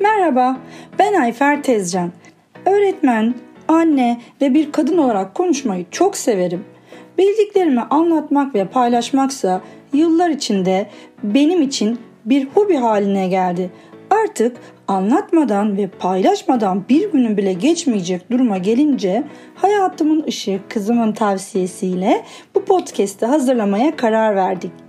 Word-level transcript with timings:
Merhaba, 0.00 0.56
ben 0.98 1.14
Ayfer 1.14 1.62
Tezcan. 1.62 2.12
Öğretmen, 2.66 3.34
anne 3.68 4.20
ve 4.40 4.54
bir 4.54 4.72
kadın 4.72 4.98
olarak 4.98 5.34
konuşmayı 5.34 5.86
çok 5.90 6.16
severim. 6.16 6.64
Bildiklerimi 7.18 7.80
anlatmak 7.80 8.54
ve 8.54 8.64
paylaşmaksa 8.64 9.60
yıllar 9.92 10.30
içinde 10.30 10.86
benim 11.22 11.62
için 11.62 11.98
bir 12.24 12.46
hobi 12.46 12.76
haline 12.76 13.28
geldi. 13.28 13.70
Artık 14.10 14.56
anlatmadan 14.88 15.76
ve 15.76 15.86
paylaşmadan 15.86 16.84
bir 16.88 17.12
günün 17.12 17.36
bile 17.36 17.52
geçmeyecek 17.52 18.30
duruma 18.30 18.58
gelince 18.58 19.24
hayatımın 19.54 20.24
ışığı 20.28 20.60
kızımın 20.68 21.12
tavsiyesiyle 21.12 22.24
bu 22.54 22.64
podcast'i 22.64 23.26
hazırlamaya 23.26 23.96
karar 23.96 24.36
verdik. 24.36 24.87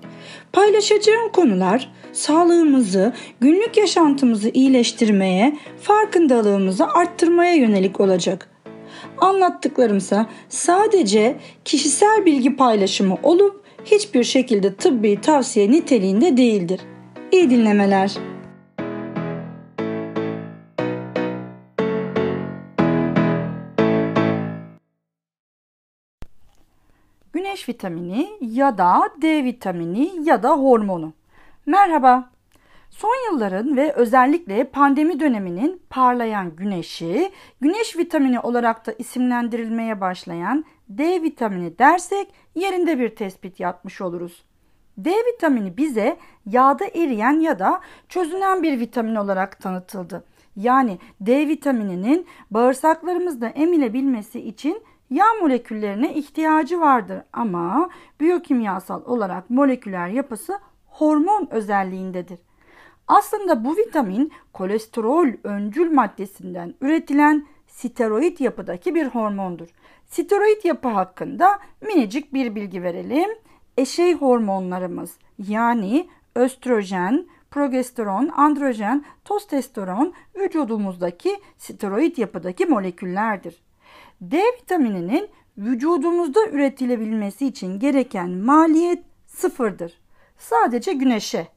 Paylaşacağım 0.53 1.31
konular 1.31 1.91
sağlığımızı, 2.11 3.13
günlük 3.39 3.77
yaşantımızı 3.77 4.49
iyileştirmeye, 4.49 5.57
farkındalığımızı 5.81 6.87
arttırmaya 6.87 7.53
yönelik 7.53 7.99
olacak. 7.99 8.49
Anlattıklarımsa 9.17 10.29
sadece 10.49 11.35
kişisel 11.65 12.25
bilgi 12.25 12.55
paylaşımı 12.55 13.17
olup 13.23 13.63
hiçbir 13.85 14.23
şekilde 14.23 14.73
tıbbi 14.73 15.21
tavsiye 15.21 15.71
niteliğinde 15.71 16.37
değildir. 16.37 16.79
İyi 17.31 17.49
dinlemeler. 17.49 18.17
Güneş 27.59 27.69
vitamini 27.69 28.29
ya 28.41 28.77
da 28.77 29.09
D 29.21 29.43
vitamini 29.43 30.11
ya 30.23 30.43
da 30.43 30.51
hormonu. 30.51 31.13
Merhaba. 31.65 32.29
Son 32.89 33.31
yılların 33.31 33.77
ve 33.77 33.93
özellikle 33.93 34.63
pandemi 34.63 35.19
döneminin 35.19 35.81
parlayan 35.89 36.55
güneşi, 36.55 37.31
güneş 37.61 37.97
vitamini 37.97 38.39
olarak 38.39 38.87
da 38.87 38.91
isimlendirilmeye 38.91 40.01
başlayan 40.01 40.65
D 40.89 41.21
vitamini 41.21 41.79
dersek 41.79 42.27
yerinde 42.55 42.99
bir 42.99 43.15
tespit 43.15 43.59
yapmış 43.59 44.01
oluruz. 44.01 44.43
D 44.97 45.11
vitamini 45.11 45.77
bize 45.77 46.17
yağda 46.45 46.85
eriyen 46.85 47.39
ya 47.39 47.59
da 47.59 47.81
çözünen 48.09 48.63
bir 48.63 48.79
vitamin 48.79 49.15
olarak 49.15 49.59
tanıtıldı. 49.59 50.23
Yani 50.55 50.99
D 51.21 51.47
vitamininin 51.47 52.27
bağırsaklarımızda 52.51 53.47
emilebilmesi 53.47 54.39
için 54.39 54.83
yağ 55.09 55.33
moleküllerine 55.41 56.13
ihtiyacı 56.13 56.79
vardır 56.79 57.21
ama 57.33 57.89
biyokimyasal 58.19 59.05
olarak 59.05 59.49
moleküler 59.49 60.07
yapısı 60.07 60.59
hormon 60.87 61.47
özelliğindedir. 61.51 62.39
Aslında 63.07 63.65
bu 63.65 63.77
vitamin 63.77 64.31
kolesterol 64.53 65.27
öncül 65.43 65.91
maddesinden 65.91 66.73
üretilen 66.81 67.47
steroid 67.67 68.39
yapıdaki 68.39 68.95
bir 68.95 69.07
hormondur. 69.07 69.67
Steroid 70.07 70.63
yapı 70.63 70.87
hakkında 70.87 71.59
minicik 71.81 72.33
bir 72.33 72.55
bilgi 72.55 72.83
verelim. 72.83 73.29
Eşey 73.77 74.13
hormonlarımız 74.13 75.17
yani 75.37 76.09
östrojen, 76.35 77.27
progesteron, 77.51 78.27
androjen, 78.27 79.05
tostosteron 79.25 80.13
vücudumuzdaki 80.35 81.39
steroid 81.57 82.17
yapıdaki 82.17 82.65
moleküllerdir. 82.65 83.68
D 84.21 84.37
vitamininin 84.61 85.29
vücudumuzda 85.57 86.47
üretilebilmesi 86.47 87.47
için 87.47 87.79
gereken 87.79 88.29
maliyet 88.29 89.03
sıfırdır. 89.27 90.01
Sadece 90.37 90.93
güneşe. 90.93 91.47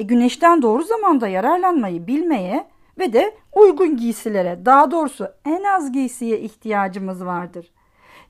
E, 0.00 0.04
güneşten 0.04 0.62
doğru 0.62 0.82
zamanda 0.82 1.28
yararlanmayı 1.28 2.06
bilmeye 2.06 2.66
ve 2.98 3.12
de 3.12 3.34
uygun 3.52 3.96
giysilere, 3.96 4.58
daha 4.64 4.90
doğrusu 4.90 5.28
en 5.44 5.64
az 5.64 5.92
giysiye 5.92 6.40
ihtiyacımız 6.40 7.24
vardır. 7.24 7.70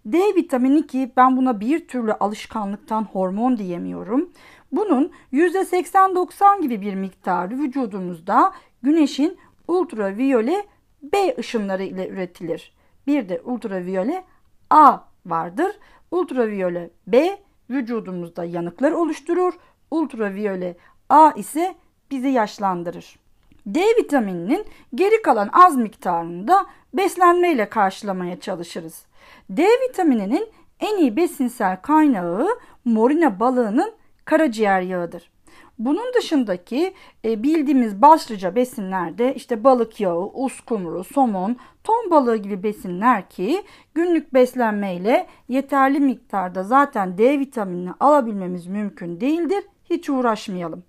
D 0.06 0.18
vitamini 0.18 0.86
ki 0.86 1.12
ben 1.16 1.36
buna 1.36 1.60
bir 1.60 1.88
türlü 1.88 2.12
alışkanlıktan 2.12 3.04
hormon 3.04 3.56
diyemiyorum. 3.56 4.30
Bunun 4.72 5.12
%80-90 5.32 6.62
gibi 6.62 6.80
bir 6.80 6.94
miktarı 6.94 7.58
vücudumuzda 7.58 8.52
güneşin 8.82 9.38
ultraviyole 9.68 10.64
B 11.02 11.36
ışınları 11.38 11.82
ile 11.82 12.08
üretilir. 12.08 12.74
Bir 13.06 13.28
de 13.28 13.40
ultraviyole 13.44 14.24
A 14.70 14.98
vardır. 15.26 15.78
Ultraviyole 16.10 16.90
B 17.06 17.38
vücudumuzda 17.70 18.44
yanıklar 18.44 18.92
oluşturur. 18.92 19.54
Ultraviyole 19.90 20.76
A 21.08 21.30
ise 21.36 21.74
bizi 22.10 22.28
yaşlandırır. 22.28 23.18
D 23.66 23.80
vitamininin 23.80 24.66
geri 24.94 25.22
kalan 25.22 25.50
az 25.52 25.76
miktarını 25.76 26.48
da 26.48 26.66
beslenmeyle 26.94 27.68
karşılamaya 27.68 28.40
çalışırız. 28.40 29.06
D 29.50 29.66
vitamininin 29.88 30.48
en 30.80 30.96
iyi 30.96 31.16
besinsel 31.16 31.82
kaynağı 31.82 32.48
morina 32.84 33.40
balığının 33.40 33.92
karaciğer 34.24 34.80
yağıdır. 34.80 35.33
Bunun 35.78 36.14
dışındaki 36.14 36.94
e, 37.24 37.42
bildiğimiz 37.42 38.02
başlıca 38.02 38.54
besinlerde 38.54 39.34
işte 39.34 39.64
balık 39.64 40.00
yağı, 40.00 40.26
uskumru, 40.26 41.04
somon, 41.04 41.56
ton 41.84 42.10
balığı 42.10 42.36
gibi 42.36 42.62
besinler 42.62 43.28
ki 43.28 43.62
günlük 43.94 44.34
beslenmeyle 44.34 45.26
yeterli 45.48 46.00
miktarda 46.00 46.62
zaten 46.62 47.18
D 47.18 47.38
vitaminini 47.38 47.90
alabilmemiz 48.00 48.66
mümkün 48.66 49.20
değildir. 49.20 49.64
Hiç 49.90 50.10
uğraşmayalım. 50.10 50.84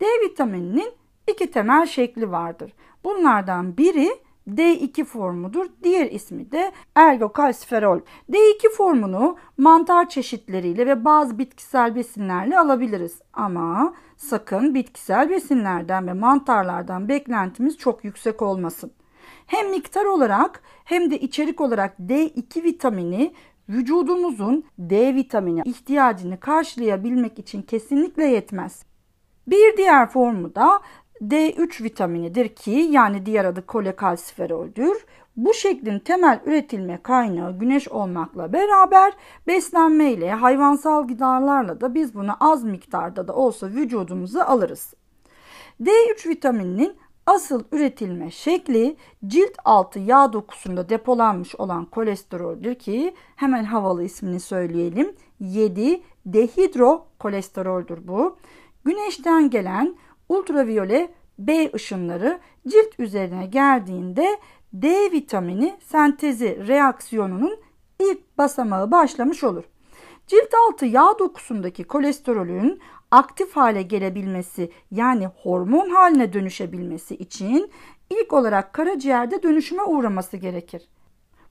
D 0.00 0.04
vitamininin 0.24 0.92
iki 1.30 1.50
temel 1.50 1.86
şekli 1.86 2.30
vardır. 2.30 2.72
Bunlardan 3.04 3.76
biri 3.76 4.10
D2 4.48 5.04
formudur. 5.04 5.66
Diğer 5.82 6.10
ismi 6.10 6.52
de 6.52 6.72
ergokalsiferol. 6.94 8.00
D2 8.30 8.70
formunu 8.76 9.36
mantar 9.58 10.08
çeşitleriyle 10.08 10.86
ve 10.86 11.04
bazı 11.04 11.38
bitkisel 11.38 11.94
besinlerle 11.94 12.58
alabiliriz. 12.58 13.18
Ama 13.32 13.94
sakın 14.16 14.74
bitkisel 14.74 15.30
besinlerden 15.30 16.06
ve 16.06 16.12
mantarlardan 16.12 17.08
beklentimiz 17.08 17.78
çok 17.78 18.04
yüksek 18.04 18.42
olmasın. 18.42 18.92
Hem 19.46 19.70
miktar 19.70 20.04
olarak 20.04 20.62
hem 20.84 21.10
de 21.10 21.18
içerik 21.18 21.60
olarak 21.60 21.98
D2 21.98 22.62
vitamini 22.62 23.32
vücudumuzun 23.68 24.64
D 24.78 25.14
vitamini 25.14 25.62
ihtiyacını 25.64 26.40
karşılayabilmek 26.40 27.38
için 27.38 27.62
kesinlikle 27.62 28.24
yetmez. 28.24 28.84
Bir 29.46 29.76
diğer 29.76 30.08
formu 30.08 30.54
da 30.54 30.80
D3 31.22 31.84
vitaminidir 31.84 32.48
ki 32.48 32.70
yani 32.70 33.26
diğer 33.26 33.44
adı 33.44 33.66
kolekalsiferoldür. 33.66 35.06
Bu 35.36 35.54
şeklin 35.54 35.98
temel 35.98 36.40
üretilme 36.46 37.02
kaynağı 37.02 37.58
güneş 37.58 37.88
olmakla 37.88 38.52
beraber 38.52 39.12
beslenme 39.46 40.12
ile 40.12 40.30
hayvansal 40.32 41.08
gıdalarla 41.08 41.80
da 41.80 41.94
biz 41.94 42.14
bunu 42.14 42.32
az 42.40 42.64
miktarda 42.64 43.28
da 43.28 43.34
olsa 43.34 43.66
vücudumuza 43.66 44.44
alırız. 44.44 44.94
D3 45.80 46.28
vitamininin 46.28 46.96
asıl 47.26 47.64
üretilme 47.72 48.30
şekli 48.30 48.96
cilt 49.26 49.56
altı 49.64 49.98
yağ 49.98 50.32
dokusunda 50.32 50.88
depolanmış 50.88 51.54
olan 51.54 51.84
kolesteroldür 51.84 52.74
ki 52.74 53.14
hemen 53.36 53.64
havalı 53.64 54.04
ismini 54.04 54.40
söyleyelim. 54.40 55.16
7 55.40 56.02
dehidro 56.26 57.06
kolesteroldür 57.18 58.08
bu. 58.08 58.36
Güneşten 58.84 59.50
gelen 59.50 59.96
ultraviyole 60.32 61.08
B 61.38 61.70
ışınları 61.74 62.40
cilt 62.68 63.00
üzerine 63.00 63.46
geldiğinde 63.46 64.38
D 64.72 65.12
vitamini 65.12 65.76
sentezi 65.80 66.66
reaksiyonunun 66.68 67.58
ilk 68.00 68.38
basamağı 68.38 68.90
başlamış 68.90 69.44
olur. 69.44 69.64
Cilt 70.26 70.54
altı 70.68 70.86
yağ 70.86 71.18
dokusundaki 71.18 71.84
kolesterolün 71.84 72.80
aktif 73.10 73.56
hale 73.56 73.82
gelebilmesi 73.82 74.72
yani 74.90 75.26
hormon 75.42 75.90
haline 75.90 76.32
dönüşebilmesi 76.32 77.14
için 77.14 77.70
ilk 78.10 78.32
olarak 78.32 78.72
karaciğerde 78.72 79.42
dönüşüme 79.42 79.82
uğraması 79.82 80.36
gerekir. 80.36 80.88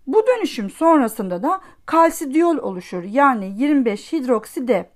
Bu 0.07 0.23
dönüşüm 0.27 0.69
sonrasında 0.69 1.43
da 1.43 1.61
kalsidiyol 1.85 2.57
oluşur 2.57 3.03
yani 3.03 3.53
25 3.57 4.13
hidrokside. 4.13 4.89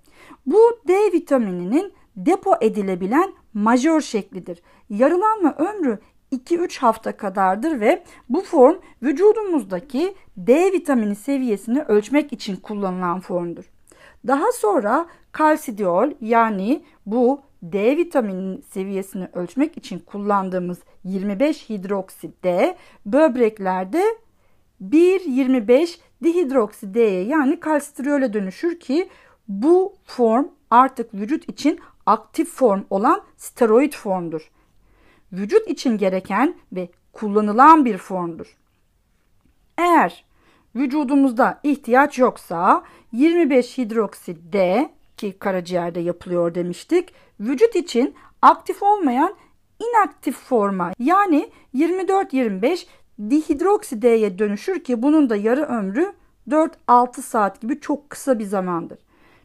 Bu 0.45 0.79
D 0.87 0.93
vitamininin 1.13 1.93
depo 2.15 2.55
edilebilen 2.61 3.33
majör 3.55 4.01
şeklidir. 4.01 4.61
Yarılanma 4.89 5.55
ömrü 5.57 5.99
2-3 6.31 6.79
hafta 6.79 7.17
kadardır 7.17 7.79
ve 7.79 8.03
bu 8.29 8.41
form 8.41 8.75
vücudumuzdaki 9.03 10.15
D 10.37 10.71
vitamini 10.71 11.15
seviyesini 11.15 11.81
ölçmek 11.81 12.33
için 12.33 12.55
kullanılan 12.55 13.19
formdur. 13.19 13.63
Daha 14.27 14.51
sonra 14.51 15.05
kalsidiol 15.31 16.11
yani 16.21 16.83
bu 17.05 17.41
D 17.63 17.97
vitamini 17.97 18.61
seviyesini 18.61 19.27
ölçmek 19.33 19.77
için 19.77 19.99
kullandığımız 19.99 20.79
25 21.03 21.69
hidroksi 21.69 22.31
D 22.43 22.77
böbreklerde 23.05 24.03
1,25 24.83 25.97
dihidroksi 26.23 26.93
D'ye 26.93 27.23
yani 27.23 27.59
kalsitriole 27.59 28.33
dönüşür 28.33 28.79
ki 28.79 29.09
bu 29.47 29.93
form 30.03 30.47
artık 30.69 31.13
vücut 31.13 31.49
için 31.49 31.79
aktif 32.05 32.49
form 32.49 32.83
olan 32.89 33.21
steroid 33.37 33.93
formdur. 33.93 34.51
vücut 35.33 35.67
için 35.67 35.97
gereken 35.97 36.55
ve 36.71 36.89
kullanılan 37.13 37.85
bir 37.85 37.97
formdur. 37.97 38.57
Eğer 39.77 40.25
vücudumuzda 40.75 41.59
ihtiyaç 41.63 42.19
yoksa 42.19 42.83
25 43.11 43.77
hidroksit 43.77 44.53
D 44.53 44.89
ki 45.17 45.39
karaciğerde 45.39 45.99
yapılıyor 45.99 46.55
demiştik. 46.55 47.13
Vücut 47.39 47.75
için 47.75 48.15
aktif 48.41 48.83
olmayan 48.83 49.35
inaktif 49.79 50.37
forma 50.37 50.91
yani 50.99 51.49
24-25 51.75 52.85
dihidroksideye 53.29 54.39
dönüşür 54.39 54.83
ki 54.83 55.01
bunun 55.01 55.29
da 55.29 55.35
yarı 55.35 55.63
ömrü 55.63 56.13
4-6 56.49 57.21
saat 57.21 57.61
gibi 57.61 57.79
çok 57.79 58.09
kısa 58.09 58.39
bir 58.39 58.45
zamandır. 58.45 58.99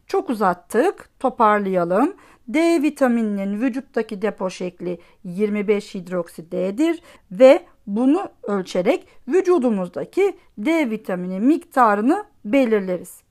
Çok 0.07 0.29
uzattık 0.29 1.09
toparlayalım. 1.19 2.13
D 2.53 2.81
vitamininin 2.81 3.61
vücuttaki 3.61 4.21
depo 4.21 4.49
şekli 4.49 4.99
25 5.23 5.95
hidroksit 5.95 6.51
D'dir 6.51 7.01
ve 7.31 7.65
bunu 7.87 8.29
ölçerek 8.43 9.07
vücudumuzdaki 9.27 10.37
D 10.57 10.89
vitamini 10.89 11.39
miktarını 11.39 12.25
belirleriz. 12.45 13.21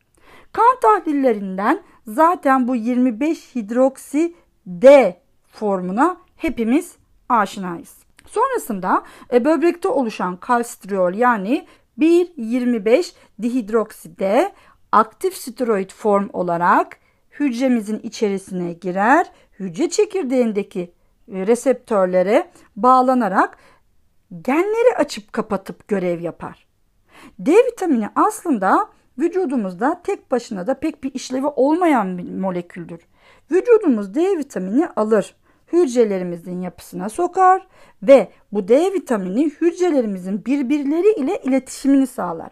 Kan 0.53 0.81
tahlillerinden 0.83 1.83
zaten 2.07 2.69
bu 2.69 2.77
25 2.77 3.55
hidroksi 3.55 4.35
D 4.67 5.17
formuna 5.53 6.17
hepimiz 6.37 6.97
aşinayız. 7.29 7.97
Sonrasında 8.27 9.03
e, 9.33 9.45
böbrekte 9.45 9.89
oluşan 9.89 10.37
kalsitriol 10.37 11.15
yani 11.15 11.67
1,25 11.99 13.13
dihidrokside 13.43 14.53
aktif 14.93 15.37
steroid 15.37 15.91
form 15.91 16.29
olarak 16.33 16.97
hücremizin 17.31 17.99
içerisine 17.99 18.73
girer. 18.73 19.33
Hücre 19.59 19.91
çekirdeğindeki 19.91 20.93
e, 21.33 21.47
reseptörlere 21.47 22.51
bağlanarak 22.77 23.59
genleri 24.43 24.97
açıp 24.97 25.33
kapatıp 25.33 25.89
görev 25.89 26.21
yapar. 26.21 26.67
D 27.39 27.53
vitamini 27.53 28.09
aslında 28.15 28.89
vücudumuzda 29.19 30.01
tek 30.05 30.31
başına 30.31 30.67
da 30.67 30.75
pek 30.75 31.05
bir 31.05 31.15
işlevi 31.15 31.47
olmayan 31.47 32.19
bir 32.19 32.31
moleküldür. 32.31 33.01
Vücudumuz 33.51 34.15
D 34.15 34.39
vitamini 34.39 34.89
alır, 34.89 35.35
hücrelerimizin 35.73 36.61
yapısına 36.61 37.09
sokar 37.09 37.67
ve 38.03 38.29
bu 38.53 38.69
D 38.69 38.93
vitamini 38.93 39.51
hücrelerimizin 39.51 40.45
birbirleri 40.45 41.13
ile 41.13 41.41
iletişimini 41.43 42.07
sağlar. 42.07 42.51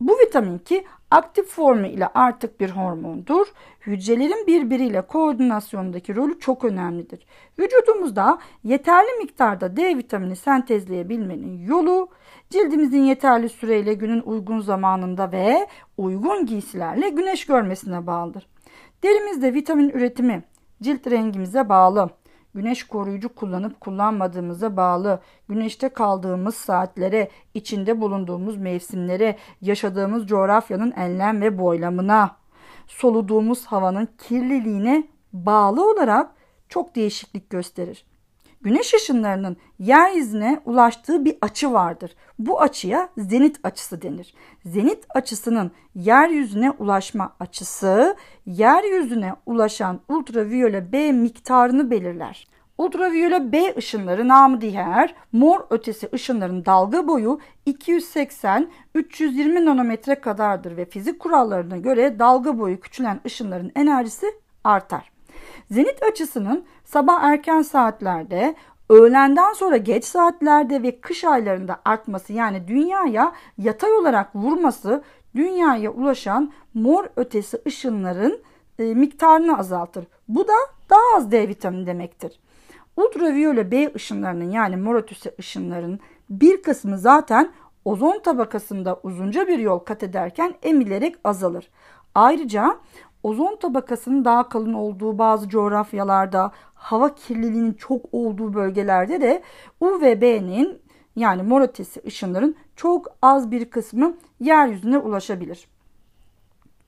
Bu 0.00 0.18
vitamin 0.18 0.58
ki 0.58 0.84
aktif 1.10 1.46
formu 1.46 1.86
ile 1.86 2.08
artık 2.14 2.60
bir 2.60 2.70
hormondur. 2.70 3.46
Hücrelerin 3.80 4.46
birbiriyle 4.46 5.02
koordinasyondaki 5.02 6.16
rolü 6.16 6.38
çok 6.40 6.64
önemlidir. 6.64 7.26
Vücudumuzda 7.58 8.38
yeterli 8.64 9.18
miktarda 9.18 9.76
D 9.76 9.96
vitamini 9.96 10.36
sentezleyebilmenin 10.36 11.66
yolu 11.66 12.08
cildimizin 12.50 13.02
yeterli 13.02 13.48
süreyle 13.48 13.94
günün 13.94 14.20
uygun 14.20 14.60
zamanında 14.60 15.32
ve 15.32 15.66
uygun 15.96 16.46
giysilerle 16.46 17.08
güneş 17.08 17.46
görmesine 17.46 18.06
bağlıdır. 18.06 18.46
Derimizde 19.02 19.54
vitamin 19.54 19.88
üretimi 19.88 20.42
cilt 20.82 21.06
rengimize 21.06 21.68
bağlı 21.68 22.10
güneş 22.54 22.84
koruyucu 22.84 23.34
kullanıp 23.34 23.80
kullanmadığımıza 23.80 24.76
bağlı, 24.76 25.20
güneşte 25.48 25.88
kaldığımız 25.88 26.54
saatlere, 26.54 27.30
içinde 27.54 28.00
bulunduğumuz 28.00 28.56
mevsimlere, 28.56 29.36
yaşadığımız 29.60 30.26
coğrafyanın 30.26 30.90
enlem 30.90 31.40
ve 31.40 31.58
boylamına, 31.58 32.36
soluduğumuz 32.86 33.66
havanın 33.66 34.08
kirliliğine 34.18 35.08
bağlı 35.32 35.90
olarak 35.90 36.30
çok 36.68 36.94
değişiklik 36.96 37.50
gösterir. 37.50 38.09
Güneş 38.62 38.94
ışınlarının 38.94 39.56
yeryüzüne 39.78 40.60
ulaştığı 40.64 41.24
bir 41.24 41.36
açı 41.40 41.72
vardır. 41.72 42.14
Bu 42.38 42.60
açıya 42.60 43.08
zenit 43.18 43.60
açısı 43.62 44.02
denir. 44.02 44.34
Zenit 44.64 45.06
açısının 45.14 45.70
yeryüzüne 45.94 46.70
ulaşma 46.70 47.36
açısı 47.40 48.16
yeryüzüne 48.46 49.34
ulaşan 49.46 50.00
ultraviyole 50.08 50.92
B 50.92 51.12
miktarını 51.12 51.90
belirler. 51.90 52.48
Ultraviyole 52.78 53.52
B 53.52 53.74
ışınları 53.76 54.28
namı 54.28 54.60
diğer 54.60 55.14
mor 55.32 55.60
ötesi 55.70 56.08
ışınların 56.14 56.64
dalga 56.64 57.08
boyu 57.08 57.40
280-320 57.66 59.64
nanometre 59.64 60.14
kadardır 60.14 60.76
ve 60.76 60.84
fizik 60.84 61.18
kurallarına 61.20 61.76
göre 61.76 62.18
dalga 62.18 62.58
boyu 62.58 62.80
küçülen 62.80 63.20
ışınların 63.26 63.72
enerjisi 63.74 64.26
artar. 64.64 65.10
Zenit 65.70 66.02
açısının 66.02 66.64
sabah 66.84 67.22
erken 67.22 67.62
saatlerde, 67.62 68.54
öğlenden 68.88 69.52
sonra 69.52 69.76
geç 69.76 70.04
saatlerde 70.04 70.82
ve 70.82 71.00
kış 71.00 71.24
aylarında 71.24 71.80
artması 71.84 72.32
yani 72.32 72.68
dünyaya 72.68 73.32
yatay 73.58 73.92
olarak 73.92 74.36
vurması 74.36 75.02
dünyaya 75.34 75.90
ulaşan 75.90 76.52
mor 76.74 77.04
ötesi 77.16 77.62
ışınların 77.66 78.40
e, 78.78 78.94
miktarını 78.94 79.58
azaltır. 79.58 80.06
Bu 80.28 80.48
da 80.48 80.54
daha 80.90 81.16
az 81.16 81.32
D 81.32 81.48
vitamini 81.48 81.86
demektir. 81.86 82.40
Ultraviyole 82.96 83.70
B 83.70 83.94
ışınlarının 83.94 84.50
yani 84.50 84.76
mor 84.76 84.94
ötesi 84.94 85.34
ışınların 85.38 86.00
bir 86.30 86.62
kısmı 86.62 86.98
zaten 86.98 87.52
ozon 87.84 88.18
tabakasında 88.18 89.00
uzunca 89.02 89.48
bir 89.48 89.58
yol 89.58 89.78
kat 89.78 90.02
ederken 90.02 90.54
emilerek 90.62 91.16
azalır. 91.24 91.70
Ayrıca 92.14 92.76
ozon 93.22 93.56
tabakasının 93.56 94.24
daha 94.24 94.48
kalın 94.48 94.72
olduğu 94.72 95.18
bazı 95.18 95.48
coğrafyalarda, 95.48 96.52
hava 96.74 97.14
kirliliğinin 97.14 97.72
çok 97.72 98.04
olduğu 98.12 98.54
bölgelerde 98.54 99.20
de 99.20 99.42
UVB'nin 99.80 100.78
yani 101.16 101.42
mor 101.42 101.60
ötesi 101.60 102.02
ışınların 102.06 102.56
çok 102.76 103.06
az 103.22 103.50
bir 103.50 103.70
kısmı 103.70 104.16
yeryüzüne 104.40 104.98
ulaşabilir. 104.98 105.68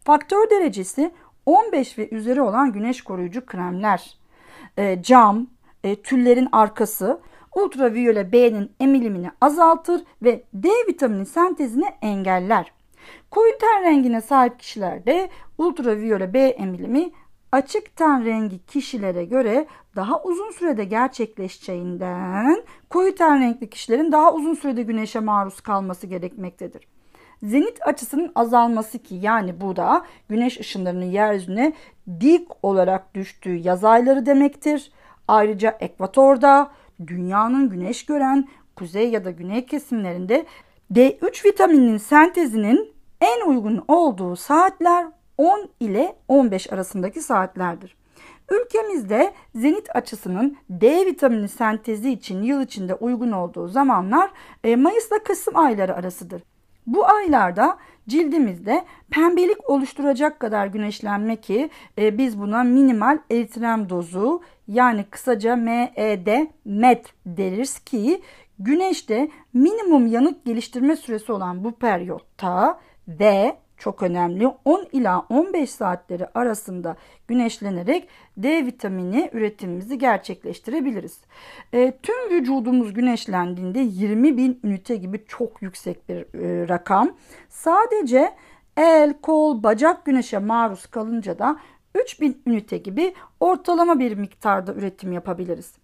Faktör 0.05 0.51
derecesi 0.51 1.13
15 1.47 1.99
ve 1.99 2.09
üzeri 2.09 2.43
olan 2.43 2.73
güneş 2.73 3.03
koruyucu 3.03 3.47
kremler, 3.47 4.19
e, 4.77 5.03
cam, 5.03 5.47
e, 5.85 6.03
tüllerin 6.03 6.49
arkası 6.53 7.21
ultraviyole 7.55 8.33
B'nin 8.33 8.73
emilimini 8.81 9.31
azaltır 9.41 10.03
ve 10.23 10.45
D 10.55 10.69
vitamini 10.89 11.27
sentezini 11.27 11.87
engeller. 12.03 12.73
Koyu 13.31 13.59
ten 13.59 13.85
rengine 13.85 14.21
sahip 14.21 14.59
kişilerde 14.59 15.29
ultraviyole 15.59 16.35
B 16.35 16.39
emilimi 16.39 17.11
açık 17.53 17.97
ten 17.97 18.25
rengi 18.25 18.67
kişilere 18.67 19.25
göre 19.25 19.67
daha 19.97 20.23
uzun 20.23 20.51
sürede 20.51 20.85
gerçekleşeceğinden 20.85 22.63
koyu 22.91 23.15
ten 23.15 23.41
renkli 23.41 23.71
kişilerin 23.71 24.13
daha 24.13 24.35
uzun 24.35 24.55
sürede 24.55 24.83
güneşe 24.83 25.21
maruz 25.21 25.61
kalması 25.61 26.07
gerekmektedir. 26.07 26.89
Zenit 27.43 27.87
açısının 27.87 28.33
azalması 28.35 28.99
ki 28.99 29.15
yani 29.15 29.61
bu 29.61 29.77
da 29.77 30.07
güneş 30.29 30.61
ışınlarının 30.61 31.05
yeryüzüne 31.05 31.73
dik 32.21 32.49
olarak 32.63 33.15
düştüğü 33.15 33.55
yaz 33.55 33.85
ayları 33.85 34.27
demektir. 34.27 34.93
Ayrıca 35.29 35.77
ekvatorda 35.81 36.71
dünyanın 37.07 37.71
güneş 37.71 38.07
gören 38.07 38.49
kuzey 38.77 39.11
ya 39.11 39.25
da 39.25 39.31
güney 39.31 39.67
kesimlerinde 39.67 40.47
D3 40.95 41.45
vitamininin 41.45 41.97
sentezinin 41.97 42.93
en 43.21 43.49
uygun 43.49 43.85
olduğu 43.89 44.37
saatler 44.37 45.07
10 45.39 45.69
ile 45.81 46.17
15 46.29 46.73
arasındaki 46.73 47.21
saatlerdir. 47.21 47.97
Ülkemizde 48.51 49.33
zenit 49.55 49.97
açısının 49.97 50.57
D 50.71 51.07
vitamini 51.07 51.49
sentezi 51.49 52.11
için 52.11 52.43
yıl 52.43 52.63
içinde 52.63 52.95
uygun 52.95 53.33
olduğu 53.33 53.69
zamanlar 53.69 54.31
e, 54.65 54.77
Mayıs 54.77 55.09
ile 55.09 55.23
Kasım 55.23 55.57
ayları 55.57 55.97
arasıdır. 55.97 56.43
Bu 56.87 57.07
aylarda 57.07 57.79
cildimizde 58.09 58.85
pembelik 59.11 59.71
oluşturacak 59.71 60.41
kadar 60.41 60.67
güneşlenme 60.67 61.37
ki 61.37 61.71
e, 61.99 62.19
biz 62.19 62.41
buna 62.41 62.63
minimal 62.65 63.19
eritrem 63.31 63.89
dozu 63.89 64.43
yani 64.69 65.05
kısaca 65.05 65.57
MED 65.57 66.47
MET 66.65 67.07
deriz 67.27 67.79
ki 67.79 68.23
güneşte 68.65 69.29
minimum 69.53 70.07
yanık 70.07 70.45
geliştirme 70.45 70.97
süresi 70.97 71.33
olan 71.33 71.65
bu 71.65 71.73
periyotta 71.73 72.81
ve 73.09 73.57
çok 73.83 74.03
önemli 74.03 74.47
10 74.65 74.87
ila 74.93 75.27
15 75.29 75.71
saatleri 75.71 76.27
arasında 76.35 76.97
güneşlenerek 77.29 78.09
D 78.37 78.67
vitamini 78.67 79.31
üretimimizi 79.33 79.99
gerçekleştirebiliriz. 79.99 81.21
E, 81.73 81.93
tüm 82.03 82.31
vücudumuz 82.31 82.95
güneşlendiğinde 82.95 83.81
20 83.81 84.37
bin 84.37 84.61
ünite 84.65 84.97
gibi 84.97 85.25
çok 85.29 85.63
yüksek 85.63 86.09
bir 86.09 86.17
e, 86.17 86.69
rakam. 86.69 87.17
Sadece 87.49 88.35
el, 88.77 89.15
kol, 89.23 89.63
bacak 89.63 90.05
güneşe 90.05 90.39
maruz 90.39 90.87
kalınca 90.87 91.39
da 91.39 91.57
3000 91.95 92.43
ünite 92.47 92.79
gibi 92.79 93.15
ortalama 93.41 93.99
bir 93.99 94.15
miktarda 94.15 94.75
üretim 94.75 95.13
yapabiliriz. 95.13 95.82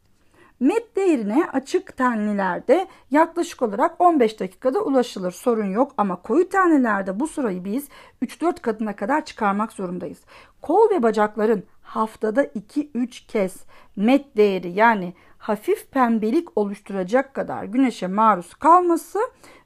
Met 0.61 0.97
değerine 0.97 1.47
açık 1.53 1.97
tenlilerde 1.97 2.87
yaklaşık 3.11 3.63
olarak 3.63 4.01
15 4.01 4.41
dakikada 4.41 4.81
ulaşılır. 4.81 5.33
Sorun 5.33 5.71
yok 5.71 5.95
ama 5.97 6.23
koyu 6.23 6.49
tenlilerde 6.49 7.21
bu 7.21 7.27
sırayı 7.27 7.65
biz 7.65 7.89
3-4 8.23 8.61
katına 8.61 8.97
kadar 8.97 9.25
çıkarmak 9.25 9.73
zorundayız. 9.73 10.19
Kol 10.63 10.91
ve 10.91 11.03
bacakların 11.03 11.65
haftada 11.83 12.45
2-3 12.45 13.27
kez 13.27 13.57
met 13.97 14.37
değeri 14.37 14.71
yani 14.71 15.15
hafif 15.39 15.91
pembelik 15.91 16.59
oluşturacak 16.59 17.35
kadar 17.35 17.65
güneşe 17.65 18.07
maruz 18.07 18.55
kalması 18.55 19.19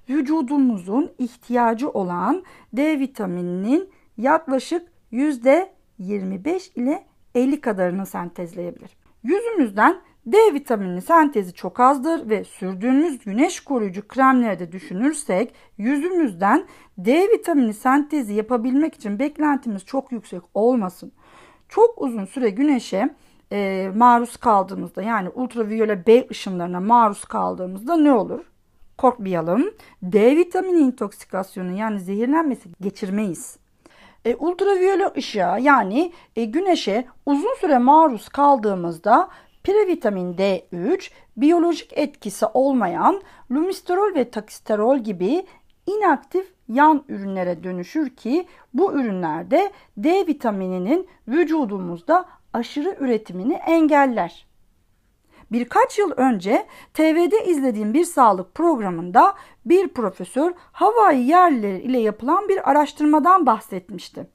vücudumuzun 0.08 1.12
ihtiyacı 1.18 1.90
olan 1.90 2.42
D 2.72 2.98
vitamininin 2.98 3.90
yaklaşık 4.16 4.92
%25 5.12 5.68
ile 6.74 7.04
50 7.34 7.60
kadarını 7.60 8.06
sentezleyebilir. 8.06 8.90
Yüzümüzden 9.22 10.00
D 10.26 10.54
vitamini 10.54 11.02
sentezi 11.02 11.52
çok 11.52 11.80
azdır 11.80 12.28
ve 12.28 12.44
sürdüğümüz 12.44 13.18
güneş 13.18 13.60
koruyucu 13.60 14.08
kremleri 14.08 14.58
de 14.58 14.72
düşünürsek 14.72 15.54
yüzümüzden 15.78 16.66
D 16.98 17.28
vitamini 17.28 17.74
sentezi 17.74 18.34
yapabilmek 18.34 18.94
için 18.94 19.18
beklentimiz 19.18 19.84
çok 19.84 20.12
yüksek 20.12 20.42
olmasın. 20.54 21.12
Çok 21.68 22.02
uzun 22.02 22.24
süre 22.24 22.50
güneşe 22.50 23.14
e, 23.52 23.90
maruz 23.96 24.36
kaldığımızda 24.36 25.02
yani 25.02 25.28
ultraviyole 25.28 26.06
B 26.06 26.26
ışınlarına 26.30 26.80
maruz 26.80 27.24
kaldığımızda 27.24 27.96
ne 27.96 28.12
olur? 28.12 28.40
Korkmayalım. 28.98 29.70
D 30.02 30.36
vitamini 30.36 30.78
intoksikasyonu 30.78 31.72
yani 31.72 32.00
zehirlenmesi 32.00 32.68
geçirmeyiz. 32.80 33.56
E, 34.24 34.34
ultraviyole 34.34 35.10
ışığa 35.16 35.58
yani 35.58 36.12
e, 36.36 36.44
güneşe 36.44 37.04
uzun 37.26 37.54
süre 37.60 37.78
maruz 37.78 38.28
kaldığımızda 38.28 39.28
Previtamin 39.64 40.34
D3 40.34 41.10
biyolojik 41.36 41.92
etkisi 41.92 42.46
olmayan 42.46 43.22
lumisterol 43.50 44.14
ve 44.14 44.30
takisterol 44.30 44.98
gibi 44.98 45.46
inaktif 45.86 46.52
yan 46.68 47.04
ürünlere 47.08 47.64
dönüşür 47.64 48.10
ki 48.10 48.46
bu 48.74 48.92
ürünlerde 48.92 49.72
D 49.96 50.26
vitamininin 50.26 51.08
vücudumuzda 51.28 52.24
aşırı 52.52 52.96
üretimini 53.00 53.54
engeller. 53.54 54.46
Birkaç 55.52 55.98
yıl 55.98 56.12
önce 56.16 56.66
TV'de 56.94 57.44
izlediğim 57.44 57.94
bir 57.94 58.04
sağlık 58.04 58.54
programında 58.54 59.34
bir 59.66 59.88
profesör 59.88 60.52
Hawaii 60.72 61.26
yerlileri 61.26 61.82
ile 61.82 61.98
yapılan 61.98 62.48
bir 62.48 62.70
araştırmadan 62.70 63.46
bahsetmişti. 63.46 64.26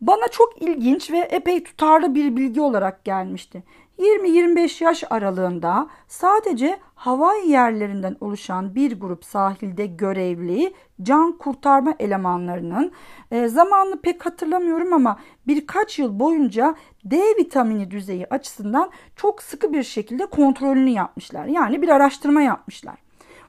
Bana 0.00 0.28
çok 0.28 0.62
ilginç 0.62 1.10
ve 1.10 1.18
epey 1.18 1.64
tutarlı 1.64 2.14
bir 2.14 2.36
bilgi 2.36 2.60
olarak 2.60 3.04
gelmişti. 3.04 3.62
20-25 4.02 4.84
yaş 4.84 5.04
aralığında 5.10 5.88
sadece 6.08 6.78
Hawaii 6.94 7.50
yerlerinden 7.50 8.16
oluşan 8.20 8.74
bir 8.74 9.00
grup 9.00 9.24
sahilde 9.24 9.86
görevli 9.86 10.74
can 11.02 11.38
kurtarma 11.38 11.94
elemanlarının 11.98 12.92
e, 13.30 13.48
zamanını 13.48 14.00
pek 14.00 14.26
hatırlamıyorum 14.26 14.92
ama 14.92 15.18
birkaç 15.46 15.98
yıl 15.98 16.18
boyunca 16.18 16.74
D 17.04 17.16
vitamini 17.38 17.90
düzeyi 17.90 18.26
açısından 18.26 18.90
çok 19.16 19.42
sıkı 19.42 19.72
bir 19.72 19.82
şekilde 19.82 20.26
kontrolünü 20.26 20.90
yapmışlar. 20.90 21.46
Yani 21.46 21.82
bir 21.82 21.88
araştırma 21.88 22.42
yapmışlar. 22.42 22.94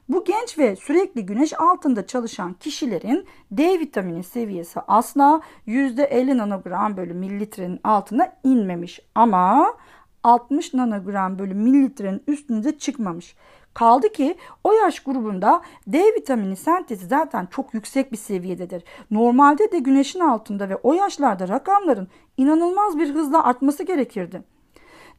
Bu 0.08 0.24
genç 0.24 0.58
ve 0.58 0.76
sürekli 0.76 1.26
güneş 1.26 1.60
altında 1.60 2.06
çalışan 2.06 2.52
kişilerin 2.52 3.26
D 3.50 3.80
vitamini 3.80 4.24
seviyesi 4.24 4.80
asla 4.80 5.40
%50 5.66 6.38
nanogram 6.38 6.96
bölü 6.96 7.14
mililitrenin 7.14 7.80
altına 7.84 8.32
inmemiş 8.44 9.00
ama 9.14 9.74
60 10.24 10.74
nanogram 10.74 11.38
bölü 11.38 11.54
mililitrenin 11.54 12.22
üstünde 12.26 12.78
çıkmamış. 12.78 13.36
Kaldı 13.74 14.12
ki 14.12 14.36
o 14.64 14.72
yaş 14.72 15.00
grubunda 15.00 15.62
D 15.86 15.98
vitamini 15.98 16.56
sentezi 16.56 17.06
zaten 17.06 17.46
çok 17.46 17.74
yüksek 17.74 18.12
bir 18.12 18.16
seviyededir. 18.16 18.84
Normalde 19.10 19.72
de 19.72 19.78
güneşin 19.78 20.20
altında 20.20 20.68
ve 20.68 20.76
o 20.76 20.94
yaşlarda 20.94 21.48
rakamların 21.48 22.08
inanılmaz 22.36 22.98
bir 22.98 23.14
hızla 23.14 23.44
artması 23.44 23.82
gerekirdi. 23.82 24.42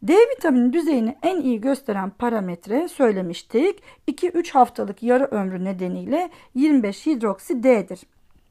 D 0.03 0.13
vitamini 0.13 0.73
düzeyini 0.73 1.15
en 1.23 1.41
iyi 1.41 1.61
gösteren 1.61 2.09
parametre 2.09 2.87
söylemiştik. 2.87 3.83
2-3 4.07 4.51
haftalık 4.51 5.03
yarı 5.03 5.25
ömrü 5.25 5.63
nedeniyle 5.63 6.29
25 6.55 7.05
hidroksi 7.05 7.63
D'dir. 7.63 8.01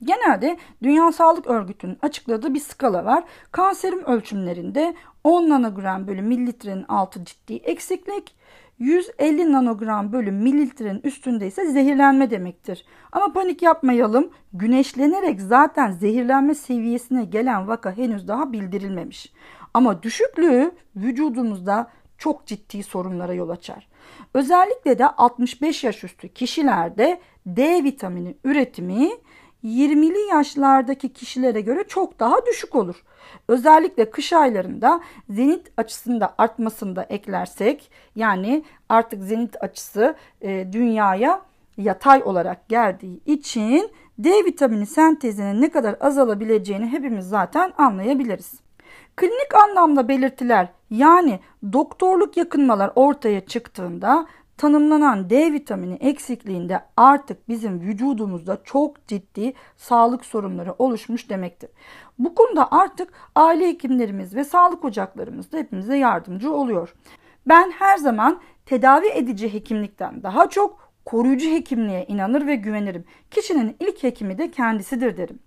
Genelde 0.03 0.57
Dünya 0.83 1.13
Sağlık 1.13 1.47
Örgütü'nün 1.47 1.99
açıkladığı 2.03 2.55
bir 2.55 2.61
skala 2.61 3.05
var. 3.05 3.25
Kanserim 3.53 4.05
ölçümlerinde 4.05 4.95
10 5.25 5.49
nanogram 5.49 6.07
bölü 6.07 6.23
mililitrenin 6.23 6.85
altı 6.89 7.25
ciddi 7.25 7.55
eksiklik, 7.55 8.35
150 8.79 9.53
nanogram 9.53 10.13
bölü 10.13 10.31
mililitrenin 10.31 11.01
üstünde 11.05 11.47
ise 11.47 11.67
zehirlenme 11.67 12.31
demektir. 12.31 12.85
Ama 13.13 13.33
panik 13.33 13.63
yapmayalım. 13.63 14.31
Güneşlenerek 14.53 15.41
zaten 15.41 15.91
zehirlenme 15.93 16.55
seviyesine 16.55 17.25
gelen 17.25 17.69
vaka 17.69 17.97
henüz 17.97 18.29
daha 18.29 18.53
bildirilmemiş. 18.53 19.33
Ama 19.75 20.03
düşüklüğü 20.03 20.73
vücudumuzda 20.97 21.91
çok 22.19 22.47
ciddi 22.47 22.83
sorunlara 22.83 23.35
yol 23.35 23.49
açar. 23.49 23.89
Özellikle 24.35 24.99
de 24.99 25.07
65 25.07 25.85
yaş 25.85 26.05
üstü 26.05 26.29
kişilerde 26.29 27.21
D 27.47 27.85
vitamini 27.85 28.37
üretimi 28.45 29.11
20'li 29.65 30.29
yaşlardaki 30.29 31.13
kişilere 31.13 31.61
göre 31.61 31.85
çok 31.89 32.21
daha 32.21 32.47
düşük 32.47 32.75
olur. 32.75 33.05
Özellikle 33.49 34.11
kış 34.11 34.33
aylarında 34.33 35.01
zenit 35.31 35.73
açısında 35.77 36.35
artmasını 36.39 36.97
da 36.97 37.03
eklersek 37.03 37.91
yani 38.17 38.65
artık 38.89 39.23
zenit 39.23 39.63
açısı 39.63 40.15
e, 40.43 40.73
dünyaya 40.73 41.41
yatay 41.77 42.23
olarak 42.23 42.69
geldiği 42.69 43.21
için 43.27 43.91
D 44.19 44.45
vitamini 44.45 44.87
sentezinin 44.87 45.63
ne 45.63 45.71
kadar 45.71 45.97
azalabileceğini 46.01 46.87
hepimiz 46.87 47.29
zaten 47.29 47.73
anlayabiliriz. 47.79 48.53
Klinik 49.17 49.55
anlamda 49.55 50.09
belirtiler 50.09 50.69
yani 50.91 51.41
doktorluk 51.73 52.37
yakınmalar 52.37 52.93
ortaya 52.95 53.47
çıktığında 53.47 54.27
tanımlanan 54.57 55.31
D 55.31 55.53
vitamini 55.53 55.95
eksikliğinde 55.95 56.81
artık 56.97 57.49
bizim 57.49 57.81
vücudumuzda 57.81 58.59
çok 58.65 59.07
ciddi 59.07 59.53
sağlık 59.77 60.25
sorunları 60.25 60.75
oluşmuş 60.79 61.31
demektir. 61.31 61.71
Bu 62.19 62.35
konuda 62.35 62.69
artık 62.73 63.13
aile 63.35 63.69
hekimlerimiz 63.69 64.35
ve 64.35 64.45
sağlık 64.45 64.85
ocaklarımız 64.85 65.53
da 65.53 65.59
hepimize 65.59 65.97
yardımcı 65.97 66.53
oluyor. 66.53 66.95
Ben 67.47 67.71
her 67.71 67.97
zaman 67.97 68.41
tedavi 68.67 69.07
edici 69.07 69.53
hekimlikten 69.55 70.23
daha 70.23 70.49
çok 70.49 70.93
koruyucu 71.05 71.51
hekimliğe 71.51 72.05
inanır 72.07 72.47
ve 72.47 72.57
güvenirim. 72.57 73.05
Kişinin 73.31 73.77
ilk 73.81 74.03
hekimi 74.03 74.39
de 74.39 74.51
kendisidir 74.51 75.17
derim. 75.17 75.39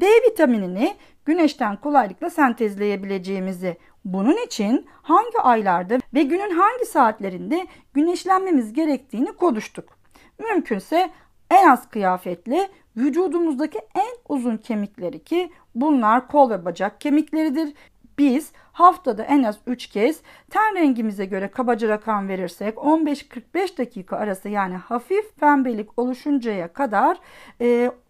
D 0.00 0.06
vitaminini 0.06 0.96
güneşten 1.24 1.76
kolaylıkla 1.76 2.30
sentezleyebileceğimizi, 2.30 3.76
bunun 4.04 4.46
için 4.46 4.86
hangi 5.02 5.38
aylarda 5.38 5.98
ve 6.14 6.22
günün 6.22 6.50
hangi 6.50 6.86
saatlerinde 6.86 7.66
güneşlenmemiz 7.94 8.72
gerektiğini 8.72 9.32
konuştuk. 9.32 9.98
Mümkünse 10.38 11.10
en 11.50 11.68
az 11.68 11.90
kıyafetle 11.90 12.68
vücudumuzdaki 12.96 13.78
en 13.94 14.34
uzun 14.34 14.56
kemikleri 14.56 15.24
ki 15.24 15.50
bunlar 15.74 16.28
kol 16.28 16.50
ve 16.50 16.64
bacak 16.64 17.00
kemikleridir. 17.00 17.74
Biz 18.18 18.52
haftada 18.72 19.22
en 19.22 19.42
az 19.42 19.58
3 19.66 19.86
kez 19.86 20.20
ten 20.50 20.74
rengimize 20.74 21.24
göre 21.24 21.48
kabaca 21.48 21.88
rakam 21.88 22.28
verirsek 22.28 22.74
15-45 22.76 23.78
dakika 23.78 24.16
arası 24.16 24.48
yani 24.48 24.74
hafif 24.76 25.36
pembelik 25.36 25.98
oluşuncaya 25.98 26.72
kadar 26.72 27.18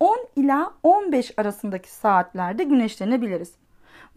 10 0.01 0.19
ila 0.37 0.73
15 0.83 1.33
arasındaki 1.37 1.91
saatlerde 1.91 2.65
güneşlenebiliriz. 2.65 3.55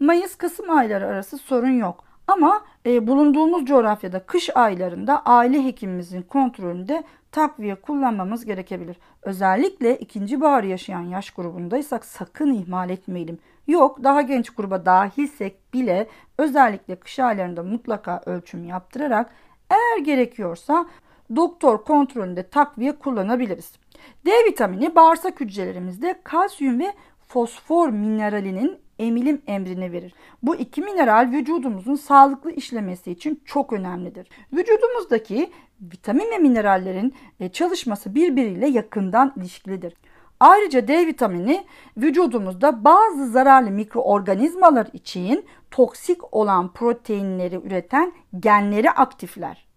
Mayıs-Kasım 0.00 0.70
ayları 0.70 1.06
arası 1.06 1.38
sorun 1.38 1.78
yok. 1.78 2.04
Ama 2.26 2.64
e, 2.86 3.06
bulunduğumuz 3.06 3.64
coğrafyada 3.64 4.20
kış 4.26 4.56
aylarında 4.56 5.22
aile 5.24 5.64
hekimimizin 5.64 6.22
kontrolünde 6.22 7.04
takviye 7.32 7.74
kullanmamız 7.74 8.44
gerekebilir. 8.44 8.96
Özellikle 9.22 9.98
ikinci 9.98 10.40
bahar 10.40 10.64
yaşayan 10.64 11.02
yaş 11.02 11.30
grubundaysak 11.30 12.04
sakın 12.04 12.52
ihmal 12.52 12.90
etmeyelim. 12.90 13.38
Yok 13.66 14.04
daha 14.04 14.22
genç 14.22 14.50
gruba 14.50 14.84
dahilsek 14.86 15.74
bile 15.74 16.08
özellikle 16.38 16.96
kış 16.96 17.18
aylarında 17.18 17.62
mutlaka 17.62 18.22
ölçüm 18.26 18.64
yaptırarak 18.64 19.30
eğer 19.70 20.04
gerekiyorsa 20.04 20.86
doktor 21.36 21.84
kontrolünde 21.84 22.48
takviye 22.48 22.92
kullanabiliriz. 22.92 23.72
D 24.26 24.30
vitamini 24.30 24.94
bağırsak 24.94 25.40
hücrelerimizde 25.40 26.20
kalsiyum 26.24 26.80
ve 26.80 26.92
fosfor 27.28 27.88
mineralinin 27.88 28.78
emilim 28.98 29.42
emrini 29.46 29.92
verir. 29.92 30.14
Bu 30.42 30.56
iki 30.56 30.82
mineral 30.82 31.30
vücudumuzun 31.32 31.94
sağlıklı 31.94 32.52
işlemesi 32.52 33.10
için 33.10 33.42
çok 33.44 33.72
önemlidir. 33.72 34.28
Vücudumuzdaki 34.52 35.50
vitamin 35.80 36.30
ve 36.30 36.38
minerallerin 36.38 37.14
e, 37.40 37.48
çalışması 37.48 38.14
birbiriyle 38.14 38.68
yakından 38.68 39.32
ilişkilidir. 39.36 39.94
Ayrıca 40.40 40.88
D 40.88 41.06
vitamini 41.06 41.64
vücudumuzda 41.96 42.84
bazı 42.84 43.30
zararlı 43.30 43.70
mikroorganizmalar 43.70 44.86
için 44.92 45.44
toksik 45.70 46.34
olan 46.34 46.72
proteinleri 46.72 47.56
üreten 47.56 48.12
genleri 48.40 48.90
aktifler 48.90 49.70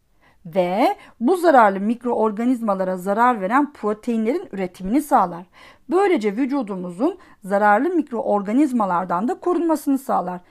ve 0.45 0.95
bu 1.19 1.37
zararlı 1.37 1.79
mikroorganizmalara 1.79 2.97
zarar 2.97 3.41
veren 3.41 3.73
proteinlerin 3.73 4.49
üretimini 4.51 5.01
sağlar. 5.01 5.45
Böylece 5.89 6.37
vücudumuzun 6.37 7.19
zararlı 7.43 7.89
mikroorganizmalardan 7.89 9.27
da 9.27 9.39
korunmasını 9.39 9.97
sağlar. 9.97 10.41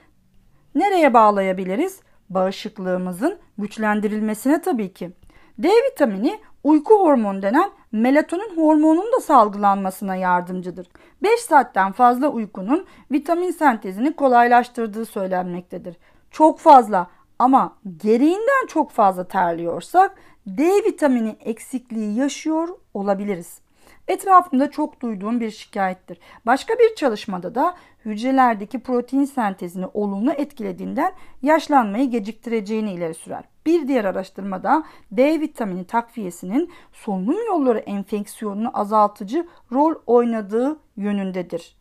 nereye 0.75 1.13
bağlayabiliriz? 1.13 1.99
Bağışıklığımızın 2.29 3.37
güçlendirilmesine 3.57 4.61
tabii 4.61 4.93
ki. 4.93 5.11
D 5.57 5.69
vitamini 5.69 6.39
uyku 6.63 6.93
hormonu 6.99 7.41
denen 7.41 7.69
melatonin 7.91 8.57
hormonunun 8.57 9.13
da 9.17 9.19
salgılanmasına 9.21 10.15
yardımcıdır. 10.15 10.87
5 11.23 11.39
saatten 11.39 11.91
fazla 11.91 12.27
uykunun 12.27 12.85
vitamin 13.11 13.51
sentezini 13.51 14.13
kolaylaştırdığı 14.15 15.05
söylenmektedir. 15.05 15.97
Çok 16.31 16.59
fazla 16.59 17.07
ama 17.39 17.75
gereğinden 17.97 18.67
çok 18.67 18.91
fazla 18.91 19.27
terliyorsak 19.27 20.15
D 20.47 20.63
vitamini 20.63 21.37
eksikliği 21.39 22.19
yaşıyor 22.19 22.69
olabiliriz. 22.93 23.62
Etrafımda 24.07 24.71
çok 24.71 25.01
duyduğum 25.01 25.39
bir 25.39 25.51
şikayettir. 25.51 26.19
Başka 26.45 26.73
bir 26.73 26.95
çalışmada 26.95 27.55
da 27.55 27.75
hücrelerdeki 28.05 28.79
protein 28.79 29.25
sentezini 29.25 29.85
olumlu 29.93 30.31
etkilediğinden 30.31 31.13
yaşlanmayı 31.41 32.09
geciktireceğini 32.09 32.91
ileri 32.93 33.13
sürer. 33.13 33.43
Bir 33.65 33.87
diğer 33.87 34.05
araştırmada 34.05 34.83
D 35.11 35.39
vitamini 35.39 35.85
takviyesinin 35.85 36.71
solunum 36.93 37.45
yolları 37.47 37.79
enfeksiyonunu 37.79 38.79
azaltıcı 38.79 39.47
rol 39.71 39.95
oynadığı 40.07 40.79
yönündedir. 40.97 41.75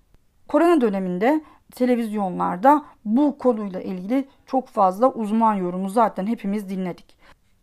Korona 0.49 0.81
döneminde 0.81 1.41
televizyonlarda 1.75 2.85
bu 3.05 3.39
konuyla 3.39 3.81
ilgili 3.81 4.29
çok 4.47 4.69
fazla 4.69 5.13
uzman 5.13 5.55
yorumu 5.55 5.91
zaten 5.91 6.27
hepimiz 6.27 6.69
dinledik. 6.69 7.17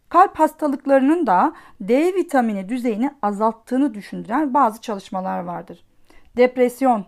Kalp 0.10 0.40
hastalıklarının 0.40 1.28
da 1.28 1.54
D 1.82 2.14
vitamini 2.16 2.70
düzeyini 2.70 3.12
azalttığını 3.22 3.94
düşündüren 3.94 4.54
bazı 4.54 4.82
çalışmalar 4.82 5.40
vardır. 5.40 5.84
Depresyon, 6.38 7.06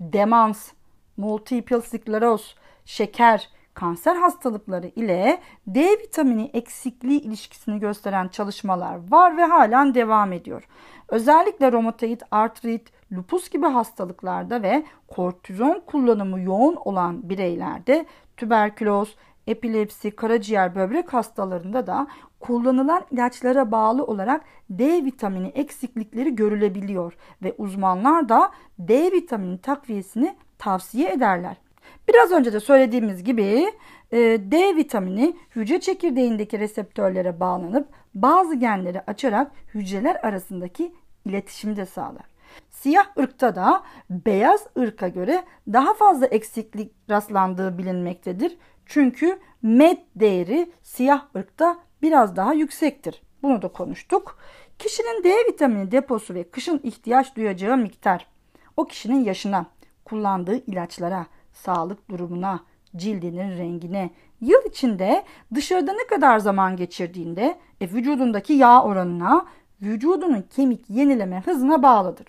demans, 0.00 0.72
multiple 1.16 1.80
skleroz, 1.80 2.56
şeker, 2.84 3.48
kanser 3.74 4.16
hastalıkları 4.16 4.86
ile 4.86 5.40
D 5.66 5.80
vitamini 5.80 6.50
eksikliği 6.54 7.20
ilişkisini 7.20 7.80
gösteren 7.80 8.28
çalışmalar 8.28 9.10
var 9.10 9.36
ve 9.36 9.44
halen 9.44 9.94
devam 9.94 10.32
ediyor. 10.32 10.68
Özellikle 11.08 11.72
romatoid 11.72 12.20
artrit, 12.30 12.92
lupus 13.12 13.50
gibi 13.50 13.66
hastalıklarda 13.66 14.62
ve 14.62 14.84
kortizon 15.08 15.82
kullanımı 15.86 16.40
yoğun 16.40 16.76
olan 16.76 17.28
bireylerde 17.28 18.06
tüberküloz, 18.36 19.16
epilepsi, 19.46 20.10
karaciğer, 20.10 20.74
böbrek 20.74 21.12
hastalarında 21.12 21.86
da 21.86 22.06
kullanılan 22.40 23.04
ilaçlara 23.10 23.70
bağlı 23.70 24.04
olarak 24.04 24.44
D 24.70 25.04
vitamini 25.04 25.48
eksiklikleri 25.48 26.34
görülebiliyor 26.34 27.16
ve 27.42 27.54
uzmanlar 27.58 28.28
da 28.28 28.50
D 28.78 29.12
vitamini 29.12 29.58
takviyesini 29.58 30.36
tavsiye 30.58 31.12
ederler. 31.12 31.56
Biraz 32.08 32.32
önce 32.32 32.52
de 32.52 32.60
söylediğimiz 32.60 33.24
gibi 33.24 33.72
e, 34.12 34.18
D 34.50 34.76
vitamini 34.76 35.36
hücre 35.56 35.80
çekirdeğindeki 35.80 36.58
reseptörlere 36.58 37.40
bağlanıp 37.40 37.88
bazı 38.14 38.54
genleri 38.54 39.00
açarak 39.00 39.52
hücreler 39.74 40.16
arasındaki 40.22 40.94
iletişimi 41.24 41.76
de 41.76 41.86
sağlar. 41.86 42.24
Siyah 42.70 43.06
ırkta 43.18 43.54
da 43.54 43.82
beyaz 44.10 44.66
ırka 44.78 45.08
göre 45.08 45.44
daha 45.72 45.94
fazla 45.94 46.26
eksiklik 46.26 46.92
rastlandığı 47.10 47.78
bilinmektedir. 47.78 48.58
Çünkü 48.86 49.38
MED 49.62 49.98
değeri 50.16 50.72
siyah 50.82 51.24
ırkta 51.36 51.78
biraz 52.02 52.36
daha 52.36 52.54
yüksektir. 52.54 53.22
Bunu 53.42 53.62
da 53.62 53.68
konuştuk. 53.68 54.38
Kişinin 54.78 55.24
D 55.24 55.28
vitamini 55.48 55.92
deposu 55.92 56.34
ve 56.34 56.50
kışın 56.50 56.80
ihtiyaç 56.82 57.36
duyacağı 57.36 57.76
miktar 57.76 58.26
o 58.76 58.84
kişinin 58.84 59.24
yaşına, 59.24 59.66
kullandığı 60.04 60.56
ilaçlara, 60.56 61.26
sağlık 61.52 62.10
durumuna, 62.10 62.60
cildinin 62.96 63.58
rengine, 63.58 64.10
yıl 64.40 64.64
içinde 64.68 65.24
dışarıda 65.54 65.92
ne 65.92 66.06
kadar 66.06 66.38
zaman 66.38 66.76
geçirdiğinde 66.76 67.58
e, 67.80 67.88
vücudundaki 67.88 68.52
yağ 68.52 68.82
oranına, 68.82 69.46
vücudunun 69.82 70.44
kemik 70.56 70.90
yenileme 70.90 71.40
hızına 71.40 71.82
bağlıdır. 71.82 72.26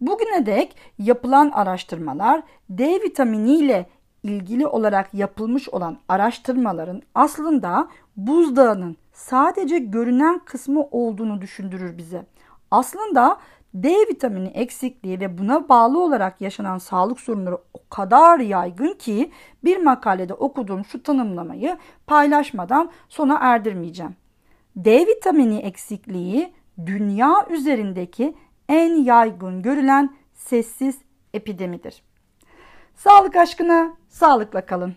Bugüne 0.00 0.46
dek 0.46 0.76
yapılan 0.98 1.50
araştırmalar 1.50 2.42
D 2.70 3.00
vitamini 3.02 3.56
ile 3.56 3.86
ilgili 4.22 4.66
olarak 4.66 5.14
yapılmış 5.14 5.68
olan 5.68 5.98
araştırmaların 6.08 7.02
aslında 7.14 7.88
buzdağının 8.16 8.96
sadece 9.12 9.78
görünen 9.78 10.38
kısmı 10.38 10.86
olduğunu 10.90 11.40
düşündürür 11.40 11.98
bize. 11.98 12.26
Aslında 12.70 13.38
D 13.74 13.88
vitamini 13.88 14.48
eksikliği 14.48 15.20
ve 15.20 15.38
buna 15.38 15.68
bağlı 15.68 16.02
olarak 16.02 16.40
yaşanan 16.40 16.78
sağlık 16.78 17.20
sorunları 17.20 17.58
o 17.74 17.88
kadar 17.90 18.40
yaygın 18.40 18.94
ki 18.94 19.30
bir 19.64 19.82
makalede 19.82 20.34
okuduğum 20.34 20.84
şu 20.84 21.02
tanımlamayı 21.02 21.78
paylaşmadan 22.06 22.90
sona 23.08 23.38
erdirmeyeceğim. 23.40 24.16
D 24.76 25.06
vitamini 25.06 25.58
eksikliği 25.58 26.52
dünya 26.86 27.46
üzerindeki 27.50 28.34
en 28.68 28.94
yaygın 28.94 29.62
görülen 29.62 30.14
sessiz 30.34 30.98
epidemidir. 31.34 32.02
Sağlık 33.04 33.36
aşkına 33.36 33.92
sağlıkla 34.08 34.66
kalın. 34.66 34.94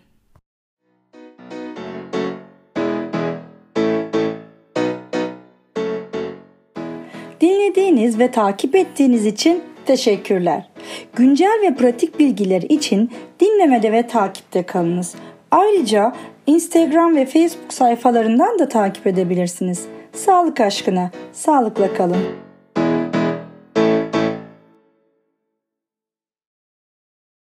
Dinlediğiniz 7.40 8.18
ve 8.18 8.30
takip 8.30 8.74
ettiğiniz 8.74 9.26
için 9.26 9.62
teşekkürler. 9.86 10.70
Güncel 11.16 11.60
ve 11.62 11.74
pratik 11.74 12.18
bilgiler 12.18 12.62
için 12.62 13.10
dinlemede 13.40 13.92
ve 13.92 14.06
takipte 14.06 14.62
kalınız. 14.62 15.14
Ayrıca 15.50 16.12
Instagram 16.46 17.16
ve 17.16 17.26
Facebook 17.26 17.72
sayfalarından 17.72 18.58
da 18.58 18.68
takip 18.68 19.06
edebilirsiniz. 19.06 19.86
Sağlık 20.12 20.60
aşkına, 20.60 21.10
sağlıkla 21.32 21.94
kalın. 21.94 22.43